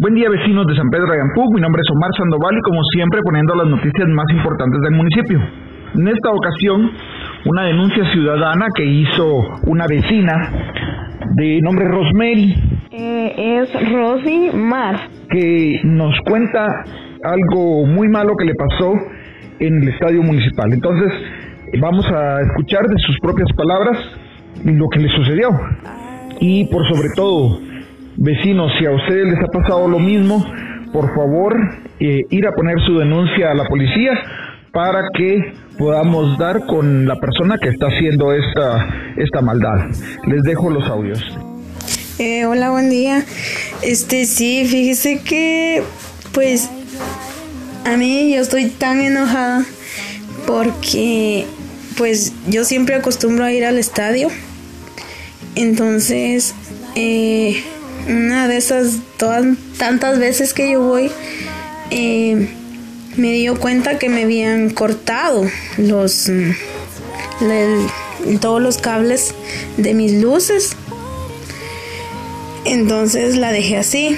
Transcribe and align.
Buen 0.00 0.14
día 0.14 0.30
vecinos 0.30 0.66
de 0.66 0.74
San 0.76 0.88
Pedro 0.88 1.12
de 1.12 1.18
mi 1.52 1.60
nombre 1.60 1.82
es 1.84 1.94
Omar 1.94 2.10
Sandoval 2.16 2.56
y 2.56 2.62
como 2.62 2.80
siempre 2.84 3.20
poniendo 3.22 3.54
las 3.54 3.66
noticias 3.66 4.08
más 4.08 4.24
importantes 4.30 4.80
del 4.80 4.92
municipio. 4.92 5.38
En 5.94 6.08
esta 6.08 6.30
ocasión, 6.30 6.90
una 7.44 7.64
denuncia 7.64 8.10
ciudadana 8.10 8.68
que 8.74 8.82
hizo 8.82 9.42
una 9.66 9.84
vecina 9.86 10.32
de 11.36 11.60
nombre 11.60 11.86
Rosemary. 11.86 12.56
Eh, 12.92 13.60
es 13.60 13.92
Rosy 13.92 14.56
Mar. 14.56 14.96
Que 15.28 15.82
nos 15.84 16.18
cuenta 16.24 16.66
algo 17.22 17.84
muy 17.84 18.08
malo 18.08 18.32
que 18.38 18.46
le 18.46 18.54
pasó 18.54 18.94
en 19.58 19.82
el 19.82 19.88
estadio 19.88 20.22
municipal. 20.22 20.72
Entonces, 20.72 21.12
vamos 21.78 22.06
a 22.06 22.40
escuchar 22.40 22.86
de 22.86 22.96
sus 23.04 23.18
propias 23.20 23.52
palabras 23.54 23.98
lo 24.64 24.88
que 24.88 25.00
le 25.00 25.10
sucedió. 25.10 25.50
Y 26.40 26.64
por 26.72 26.88
sobre 26.88 27.08
todo, 27.14 27.69
Vecinos, 28.22 28.70
si 28.78 28.84
a 28.84 28.90
ustedes 28.90 29.28
les 29.28 29.38
ha 29.42 29.46
pasado 29.46 29.88
lo 29.88 29.98
mismo, 29.98 30.44
por 30.92 31.14
favor, 31.14 31.56
eh, 31.98 32.20
ir 32.28 32.46
a 32.46 32.52
poner 32.52 32.78
su 32.84 32.98
denuncia 32.98 33.50
a 33.50 33.54
la 33.54 33.64
policía 33.64 34.12
para 34.72 35.08
que 35.16 35.54
podamos 35.78 36.36
dar 36.36 36.66
con 36.66 37.08
la 37.08 37.16
persona 37.16 37.56
que 37.56 37.70
está 37.70 37.86
haciendo 37.86 38.34
esta, 38.34 39.14
esta 39.16 39.40
maldad. 39.40 39.88
Les 40.26 40.42
dejo 40.42 40.68
los 40.68 40.86
audios. 40.90 41.18
Eh, 42.18 42.44
hola, 42.44 42.68
buen 42.68 42.90
día. 42.90 43.24
Este 43.80 44.26
sí, 44.26 44.66
fíjese 44.66 45.22
que 45.22 45.82
pues 46.34 46.70
a 47.86 47.96
mí 47.96 48.34
yo 48.34 48.42
estoy 48.42 48.66
tan 48.66 49.00
enojada 49.00 49.64
porque 50.46 51.46
pues 51.96 52.34
yo 52.50 52.64
siempre 52.64 52.96
acostumbro 52.96 53.46
a 53.46 53.52
ir 53.52 53.64
al 53.64 53.78
estadio. 53.78 54.28
Entonces, 55.54 56.54
eh, 56.96 57.56
una 58.08 58.48
de 58.48 58.56
esas 58.56 58.96
todas 59.16 59.44
tantas 59.78 60.18
veces 60.18 60.52
que 60.54 60.70
yo 60.70 60.80
voy, 60.80 61.10
eh, 61.90 62.48
me 63.16 63.32
dio 63.32 63.58
cuenta 63.58 63.98
que 63.98 64.08
me 64.08 64.22
habían 64.22 64.70
cortado 64.70 65.44
los 65.76 66.28
mm, 66.28 66.52
todos 68.40 68.60
los 68.60 68.78
cables 68.78 69.34
de 69.76 69.94
mis 69.94 70.12
luces. 70.22 70.76
Entonces 72.64 73.36
la 73.36 73.52
dejé 73.52 73.78
así. 73.78 74.16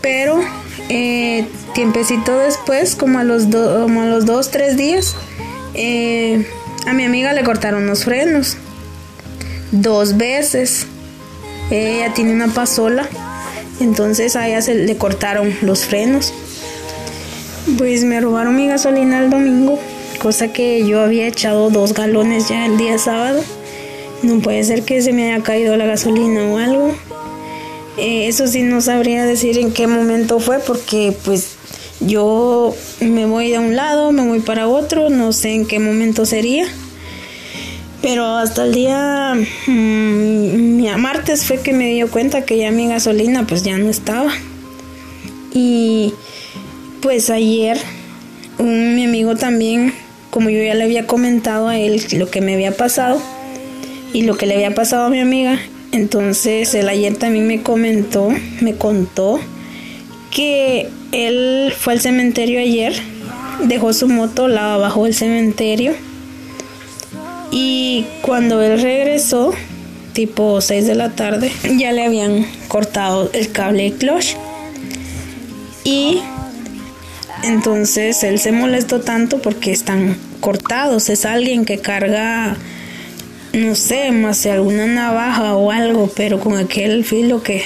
Pero 0.00 0.40
eh, 0.88 1.46
tiempecito 1.74 2.38
después, 2.38 2.94
como 2.94 3.18
a 3.18 3.24
los, 3.24 3.44
como 3.46 4.02
a 4.02 4.06
los 4.06 4.24
dos, 4.24 4.50
tres 4.50 4.76
días, 4.76 5.16
eh, 5.74 6.46
a 6.86 6.92
mi 6.92 7.04
amiga 7.04 7.32
le 7.32 7.42
cortaron 7.42 7.86
los 7.86 8.04
frenos. 8.04 8.56
Dos 9.72 10.16
veces. 10.16 10.86
Ella 11.70 12.14
tiene 12.14 12.32
una 12.32 12.48
pasola, 12.48 13.08
entonces 13.80 14.36
a 14.36 14.46
ella 14.46 14.62
se 14.62 14.74
le 14.74 14.96
cortaron 14.96 15.52
los 15.62 15.84
frenos. 15.84 16.32
Pues 17.76 18.04
me 18.04 18.20
robaron 18.20 18.54
mi 18.54 18.68
gasolina 18.68 19.18
el 19.18 19.30
domingo, 19.30 19.78
cosa 20.20 20.52
que 20.52 20.86
yo 20.86 21.00
había 21.00 21.26
echado 21.26 21.70
dos 21.70 21.92
galones 21.92 22.48
ya 22.48 22.66
el 22.66 22.76
día 22.76 22.98
sábado. 22.98 23.42
No 24.22 24.40
puede 24.40 24.62
ser 24.64 24.82
que 24.82 25.02
se 25.02 25.12
me 25.12 25.32
haya 25.32 25.42
caído 25.42 25.76
la 25.76 25.86
gasolina 25.86 26.44
o 26.44 26.58
algo. 26.58 26.96
Eh, 27.98 28.28
eso 28.28 28.46
sí 28.46 28.62
no 28.62 28.80
sabría 28.80 29.24
decir 29.24 29.58
en 29.58 29.72
qué 29.72 29.86
momento 29.86 30.38
fue 30.38 30.58
porque 30.58 31.16
pues 31.24 31.56
yo 32.00 32.74
me 33.00 33.26
voy 33.26 33.50
de 33.50 33.58
un 33.58 33.74
lado, 33.74 34.12
me 34.12 34.26
voy 34.26 34.40
para 34.40 34.68
otro, 34.68 35.10
no 35.10 35.32
sé 35.32 35.50
en 35.50 35.66
qué 35.66 35.78
momento 35.78 36.26
sería. 36.26 36.66
Pero 38.06 38.36
hasta 38.36 38.64
el 38.64 38.72
día 38.72 39.34
mm, 39.66 40.96
martes 40.96 41.44
fue 41.44 41.60
que 41.60 41.72
me 41.72 41.88
dio 41.88 42.08
cuenta 42.08 42.44
que 42.44 42.56
ya 42.56 42.70
mi 42.70 42.86
gasolina 42.86 43.48
pues 43.48 43.64
ya 43.64 43.78
no 43.78 43.90
estaba. 43.90 44.30
Y 45.52 46.14
pues 47.02 47.30
ayer 47.30 47.76
mi 48.60 49.04
amigo 49.04 49.34
también, 49.34 49.92
como 50.30 50.50
yo 50.50 50.62
ya 50.62 50.74
le 50.74 50.84
había 50.84 51.08
comentado 51.08 51.66
a 51.66 51.78
él 51.80 52.00
lo 52.12 52.30
que 52.30 52.40
me 52.40 52.54
había 52.54 52.76
pasado 52.76 53.20
y 54.12 54.22
lo 54.22 54.36
que 54.36 54.46
le 54.46 54.54
había 54.54 54.72
pasado 54.72 55.06
a 55.06 55.10
mi 55.10 55.18
amiga, 55.18 55.58
entonces 55.90 56.76
él 56.76 56.88
ayer 56.88 57.16
también 57.16 57.48
me 57.48 57.64
comentó, 57.64 58.28
me 58.60 58.76
contó 58.76 59.40
que 60.30 60.88
él 61.10 61.72
fue 61.76 61.94
al 61.94 62.00
cementerio 62.00 62.60
ayer, 62.60 62.92
dejó 63.64 63.92
su 63.92 64.06
moto, 64.06 64.46
la 64.46 64.76
bajó 64.76 65.06
del 65.06 65.14
cementerio 65.14 66.05
y 67.50 68.06
cuando 68.22 68.62
él 68.62 68.80
regresó, 68.80 69.52
tipo 70.12 70.60
6 70.60 70.86
de 70.86 70.94
la 70.94 71.10
tarde, 71.10 71.52
ya 71.76 71.92
le 71.92 72.04
habían 72.04 72.46
cortado 72.68 73.30
el 73.32 73.52
cable 73.52 73.92
clutch. 73.92 74.34
Y 75.84 76.20
entonces 77.44 78.22
él 78.24 78.38
se 78.38 78.50
molestó 78.50 79.00
tanto 79.00 79.40
porque 79.40 79.70
están 79.70 80.16
cortados. 80.40 81.08
Es 81.08 81.24
alguien 81.24 81.64
que 81.64 81.78
carga, 81.78 82.56
no 83.52 83.74
sé, 83.74 84.10
más 84.10 84.42
de 84.42 84.52
alguna 84.52 84.86
navaja 84.86 85.54
o 85.54 85.70
algo, 85.70 86.10
pero 86.16 86.40
con 86.40 86.56
aquel 86.56 87.04
filo 87.04 87.42
que, 87.42 87.62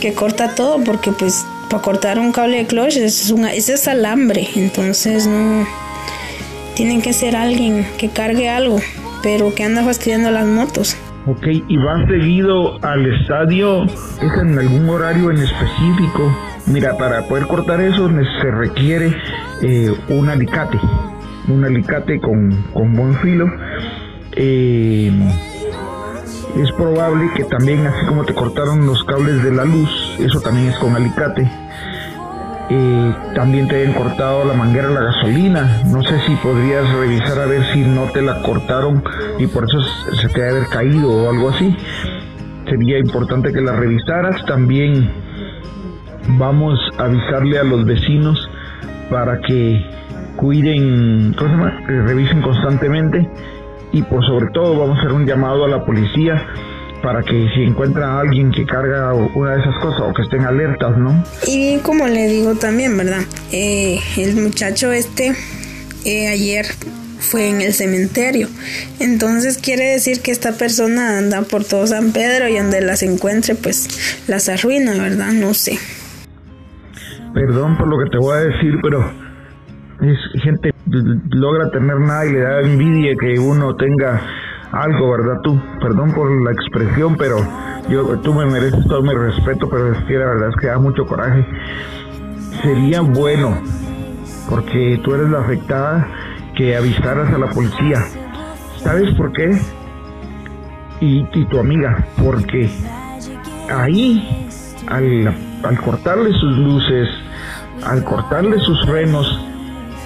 que 0.00 0.12
corta 0.12 0.54
todo, 0.54 0.82
porque 0.84 1.12
pues 1.12 1.44
para 1.70 1.82
cortar 1.82 2.18
un 2.20 2.30
cable 2.30 2.58
de 2.58 2.66
clutch 2.66 2.96
es, 2.96 3.30
una, 3.30 3.52
es 3.52 3.88
alambre, 3.88 4.48
entonces 4.54 5.26
no 5.26 5.66
tienen 6.76 7.00
que 7.00 7.14
ser 7.14 7.34
alguien 7.34 7.86
que 7.98 8.10
cargue 8.10 8.50
algo, 8.50 8.76
pero 9.22 9.52
que 9.54 9.64
anda 9.64 9.82
fastidiando 9.82 10.30
las 10.30 10.46
motos. 10.46 10.96
Ok, 11.26 11.46
¿y 11.46 11.76
va 11.78 12.06
seguido 12.06 12.78
al 12.84 13.14
estadio? 13.14 13.84
¿Es 13.84 14.40
en 14.40 14.56
algún 14.56 14.88
horario 14.88 15.30
en 15.30 15.38
específico? 15.38 16.30
Mira, 16.66 16.96
para 16.96 17.26
poder 17.26 17.46
cortar 17.46 17.80
eso 17.80 18.08
se 18.40 18.50
requiere 18.50 19.16
eh, 19.62 19.90
un 20.08 20.28
alicate, 20.28 20.78
un 21.48 21.64
alicate 21.64 22.20
con, 22.20 22.52
con 22.74 22.92
buen 22.92 23.14
filo. 23.20 23.46
Eh, 24.32 25.10
es 26.62 26.72
probable 26.72 27.30
que 27.34 27.44
también, 27.44 27.86
así 27.86 28.06
como 28.06 28.24
te 28.24 28.34
cortaron 28.34 28.86
los 28.86 29.02
cables 29.04 29.42
de 29.42 29.50
la 29.50 29.64
luz, 29.64 29.90
eso 30.20 30.40
también 30.40 30.68
es 30.68 30.76
con 30.76 30.94
alicate 30.94 31.50
eh, 32.68 33.14
también 33.34 33.68
te 33.68 33.76
hayan 33.76 33.94
cortado 33.94 34.44
la 34.44 34.54
manguera 34.54 34.90
la 34.90 35.00
gasolina. 35.00 35.82
No 35.86 36.02
sé 36.02 36.18
si 36.26 36.34
podrías 36.36 36.88
revisar 36.94 37.38
a 37.38 37.46
ver 37.46 37.64
si 37.72 37.80
no 37.80 38.10
te 38.12 38.22
la 38.22 38.42
cortaron 38.42 39.02
y 39.38 39.46
por 39.46 39.64
eso 39.64 39.80
se 40.20 40.28
te 40.28 40.44
ha 40.44 40.50
haber 40.50 40.66
caído 40.66 41.10
o 41.10 41.30
algo 41.30 41.50
así. 41.50 41.76
Sería 42.68 42.98
importante 42.98 43.52
que 43.52 43.60
la 43.60 43.72
revisaras. 43.72 44.44
También 44.46 45.12
vamos 46.38 46.78
a 46.98 47.04
avisarle 47.04 47.58
a 47.58 47.64
los 47.64 47.84
vecinos 47.84 48.50
para 49.10 49.40
que 49.40 49.84
cuiden, 50.36 51.34
¿cómo 51.38 51.50
se 51.50 51.56
llama? 51.56 51.80
revisen 51.86 52.42
constantemente 52.42 53.28
y 53.92 54.02
por 54.02 54.24
sobre 54.26 54.48
todo 54.50 54.78
vamos 54.78 54.98
a 54.98 55.00
hacer 55.00 55.12
un 55.12 55.24
llamado 55.24 55.64
a 55.64 55.68
la 55.68 55.84
policía 55.84 56.44
para 57.06 57.22
que 57.22 57.48
si 57.54 57.62
encuentran 57.62 58.10
a 58.10 58.18
alguien 58.18 58.50
que 58.50 58.66
carga 58.66 59.14
una 59.14 59.52
de 59.52 59.60
esas 59.60 59.76
cosas 59.76 60.00
o 60.00 60.12
que 60.12 60.22
estén 60.22 60.40
alertas, 60.40 60.98
¿no? 60.98 61.22
Y 61.46 61.56
bien 61.56 61.78
como 61.78 62.08
le 62.08 62.26
digo 62.26 62.56
también, 62.56 62.96
¿verdad? 62.96 63.20
Eh, 63.52 64.00
el 64.16 64.34
muchacho 64.34 64.90
este 64.90 65.32
eh, 66.04 66.26
ayer 66.26 66.66
fue 67.20 67.48
en 67.48 67.60
el 67.60 67.74
cementerio. 67.74 68.48
Entonces 68.98 69.56
quiere 69.56 69.84
decir 69.84 70.20
que 70.20 70.32
esta 70.32 70.54
persona 70.54 71.18
anda 71.18 71.42
por 71.42 71.62
todo 71.62 71.86
San 71.86 72.10
Pedro 72.10 72.48
y 72.48 72.58
donde 72.58 72.80
las 72.80 73.04
encuentre 73.04 73.54
pues 73.54 74.26
las 74.26 74.48
arruina, 74.48 74.92
¿verdad? 74.94 75.32
No 75.32 75.54
sé. 75.54 75.78
Perdón 77.32 77.78
por 77.78 77.86
lo 77.86 78.02
que 78.02 78.10
te 78.10 78.18
voy 78.18 78.36
a 78.36 78.40
decir, 78.40 78.80
pero 78.82 79.08
es 80.02 80.42
gente 80.42 80.72
logra 81.30 81.70
tener 81.70 82.00
nada 82.00 82.26
y 82.26 82.32
le 82.32 82.40
da 82.40 82.60
envidia 82.62 83.14
que 83.20 83.38
uno 83.38 83.76
tenga 83.76 84.22
algo, 84.72 85.10
¿verdad? 85.10 85.40
Tú, 85.42 85.60
perdón 85.80 86.12
por 86.12 86.30
la 86.44 86.52
expresión, 86.52 87.16
pero 87.16 87.38
yo, 87.88 88.18
tú 88.18 88.34
me 88.34 88.46
mereces 88.46 88.84
todo 88.86 89.02
mi 89.02 89.14
respeto, 89.14 89.68
pero 89.68 89.92
es 89.92 90.04
que 90.04 90.14
la 90.14 90.26
verdad 90.26 90.48
es 90.50 90.56
que 90.56 90.66
da 90.66 90.78
mucho 90.78 91.06
coraje. 91.06 91.46
Sería 92.62 93.00
bueno, 93.00 93.56
porque 94.48 95.00
tú 95.04 95.14
eres 95.14 95.28
la 95.30 95.40
afectada, 95.40 96.08
que 96.54 96.76
avisaras 96.76 97.32
a 97.32 97.38
la 97.38 97.48
policía. 97.48 98.02
¿Sabes 98.78 99.14
por 99.14 99.32
qué? 99.32 99.58
Y, 101.00 101.26
y 101.32 101.44
tu 101.46 101.58
amiga, 101.58 102.06
porque 102.22 102.70
ahí, 103.70 104.48
al, 104.88 105.34
al 105.62 105.80
cortarle 105.80 106.32
sus 106.32 106.56
luces, 106.56 107.08
al 107.84 108.02
cortarle 108.04 108.58
sus 108.60 108.84
frenos, 108.86 109.40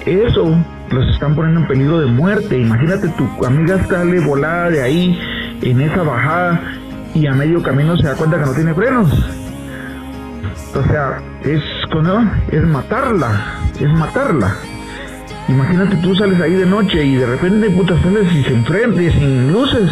eso 0.05 0.55
los 0.91 1.07
están 1.13 1.35
poniendo 1.35 1.61
en 1.61 1.67
peligro 1.67 1.99
de 1.99 2.07
muerte. 2.07 2.57
Imagínate, 2.57 3.07
tu 3.09 3.45
amiga 3.45 3.83
sale 3.87 4.19
volada 4.19 4.69
de 4.69 4.81
ahí 4.81 5.19
en 5.61 5.81
esa 5.81 6.03
bajada 6.03 6.61
y 7.13 7.27
a 7.27 7.33
medio 7.33 7.61
camino 7.61 7.97
se 7.97 8.03
da 8.03 8.15
cuenta 8.15 8.39
que 8.39 8.45
no 8.45 8.53
tiene 8.53 8.73
frenos. 8.73 9.11
O 10.73 10.83
sea, 10.83 11.21
es, 11.43 11.61
es 12.51 12.63
matarla, 12.63 13.59
es 13.79 13.89
matarla. 13.89 14.55
Imagínate 15.47 15.97
tú 15.97 16.15
sales 16.15 16.39
ahí 16.39 16.53
de 16.53 16.65
noche 16.65 17.03
y 17.03 17.15
de 17.15 17.25
repente 17.25 17.69
puta 17.71 18.01
sales 18.01 18.31
y 18.33 18.43
sin 18.43 18.65
frente, 18.65 19.11
sin 19.11 19.51
luces. 19.51 19.91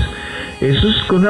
Eso 0.61 0.87
es, 0.87 0.95
¿cómo 1.07 1.27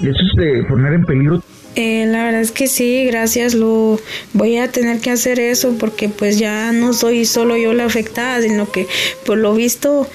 Eso 0.00 0.10
es 0.10 0.36
de 0.36 0.64
poner 0.64 0.94
en 0.94 1.04
peligro 1.04 1.40
Eh, 1.76 2.06
la 2.06 2.24
verdad 2.24 2.40
es 2.40 2.52
que 2.52 2.68
sí, 2.68 3.04
gracias. 3.06 3.54
Lo 3.54 4.00
voy 4.32 4.58
a 4.58 4.70
tener 4.70 5.00
que 5.00 5.10
hacer 5.10 5.40
eso 5.40 5.76
porque 5.78 6.08
pues 6.08 6.38
ya 6.38 6.72
no 6.72 6.92
soy 6.92 7.24
solo 7.24 7.56
yo 7.56 7.72
la 7.74 7.84
afectada, 7.84 8.40
sino 8.42 8.70
que 8.70 8.86
por 9.24 9.38
lo 9.38 9.54
visto 9.54 10.08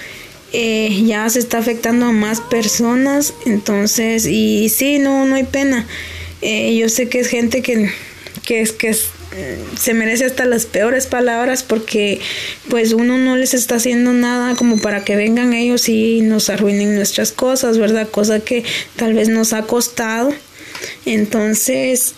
eh, 0.53 1.03
ya 1.05 1.29
se 1.29 1.39
está 1.39 1.57
afectando 1.57 2.05
a 2.07 2.11
más 2.11 2.41
personas. 2.41 3.33
Entonces, 3.45 4.25
y 4.25 4.69
sí, 4.69 4.99
no, 4.99 5.25
no 5.25 5.35
hay 5.35 5.43
pena. 5.43 5.85
Eh, 6.41 6.75
yo 6.77 6.87
sé 6.87 7.09
que 7.09 7.19
es 7.19 7.27
gente 7.27 7.61
que, 7.61 7.91
que 8.45 8.63
que 8.77 8.95
se 9.77 9.93
merece 9.93 10.25
hasta 10.25 10.45
las 10.45 10.65
peores 10.65 11.05
palabras 11.05 11.61
porque 11.61 12.19
pues 12.67 12.93
uno 12.93 13.17
no 13.17 13.35
les 13.37 13.53
está 13.53 13.75
haciendo 13.75 14.11
nada 14.11 14.55
como 14.55 14.79
para 14.79 15.03
que 15.03 15.15
vengan 15.15 15.53
ellos 15.53 15.87
y 15.87 16.21
nos 16.21 16.49
arruinen 16.49 16.95
nuestras 16.95 17.31
cosas, 17.31 17.77
¿verdad? 17.77 18.09
Cosa 18.09 18.39
que 18.39 18.63
tal 18.95 19.13
vez 19.13 19.29
nos 19.29 19.53
ha 19.53 19.63
costado 19.63 20.33
entonces, 21.05 22.15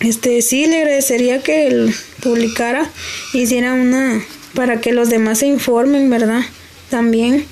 este 0.00 0.42
sí 0.42 0.66
le 0.66 0.78
agradecería 0.78 1.42
que 1.42 1.66
él 1.66 1.94
publicara, 2.22 2.90
hiciera 3.32 3.74
una 3.74 4.22
para 4.54 4.80
que 4.80 4.92
los 4.92 5.10
demás 5.10 5.38
se 5.38 5.46
informen, 5.46 6.10
¿verdad? 6.10 6.42
También. 6.90 7.46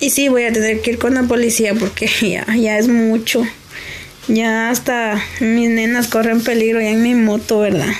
Y 0.00 0.10
sí, 0.10 0.28
voy 0.28 0.44
a 0.44 0.52
tener 0.52 0.80
que 0.80 0.92
ir 0.92 0.98
con 0.98 1.14
la 1.14 1.24
policía 1.24 1.74
porque 1.74 2.08
ya, 2.20 2.46
ya 2.56 2.78
es 2.78 2.88
mucho. 2.88 3.46
Ya 4.28 4.70
hasta 4.70 5.22
mis 5.40 5.70
nenas 5.70 6.06
corren 6.06 6.42
peligro 6.42 6.80
ya 6.80 6.90
en 6.90 7.02
mi 7.02 7.14
moto, 7.14 7.60
¿verdad? 7.60 7.92